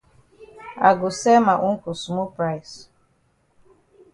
I 0.87 0.89
go 0.99 1.09
sell 1.19 1.41
ma 1.47 1.55
own 1.65 1.77
for 1.81 1.93
small 2.03 2.31
price. 2.35 2.73